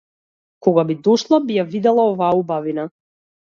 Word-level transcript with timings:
Кога 0.67 0.83
би 0.91 0.95
дошла 1.07 1.39
би 1.51 1.59
ја 1.59 1.67
видела 1.75 2.07
оваа 2.15 2.33
убавина. 2.41 2.89